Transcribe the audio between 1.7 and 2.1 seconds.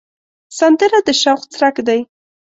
دی